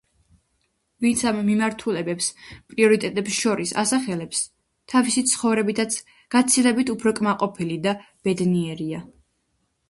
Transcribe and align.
ვინც 1.05 1.19
ამ 1.31 1.41
მიმართულებებს 1.49 2.29
პრიორიტეტებს 2.71 3.35
შორის 3.41 3.73
ასახელებს, 3.81 4.41
თავისი 4.95 5.25
ცხოვრებითაც 5.33 5.99
გაცილებით 6.37 6.93
უფრო 6.95 7.15
კმაყოფილი 7.21 7.79
და 7.85 7.95
ბედნიერია. 8.31 9.05